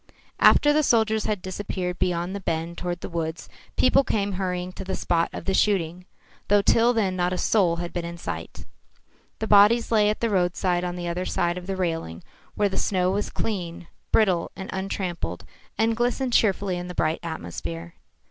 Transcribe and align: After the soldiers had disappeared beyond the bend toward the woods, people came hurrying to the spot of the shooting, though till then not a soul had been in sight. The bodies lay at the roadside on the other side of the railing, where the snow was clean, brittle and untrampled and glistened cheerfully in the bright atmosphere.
After 0.39 0.73
the 0.73 0.81
soldiers 0.81 1.25
had 1.25 1.43
disappeared 1.43 1.99
beyond 1.99 2.35
the 2.35 2.39
bend 2.39 2.75
toward 2.79 3.01
the 3.01 3.07
woods, 3.07 3.47
people 3.77 4.03
came 4.03 4.31
hurrying 4.31 4.71
to 4.71 4.83
the 4.83 4.95
spot 4.95 5.29
of 5.31 5.45
the 5.45 5.53
shooting, 5.53 6.07
though 6.47 6.63
till 6.63 6.91
then 6.91 7.15
not 7.15 7.33
a 7.33 7.37
soul 7.37 7.75
had 7.75 7.93
been 7.93 8.03
in 8.03 8.17
sight. 8.17 8.65
The 9.37 9.45
bodies 9.45 9.91
lay 9.91 10.09
at 10.09 10.19
the 10.19 10.31
roadside 10.31 10.83
on 10.83 10.95
the 10.95 11.07
other 11.07 11.25
side 11.27 11.55
of 11.55 11.67
the 11.67 11.75
railing, 11.75 12.23
where 12.55 12.65
the 12.67 12.77
snow 12.77 13.11
was 13.11 13.29
clean, 13.29 13.89
brittle 14.11 14.49
and 14.55 14.71
untrampled 14.73 15.45
and 15.77 15.95
glistened 15.95 16.33
cheerfully 16.33 16.77
in 16.77 16.87
the 16.87 16.95
bright 16.95 17.19
atmosphere. 17.21 17.93